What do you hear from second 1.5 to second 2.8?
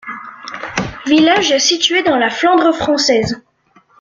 situé dans la Flandre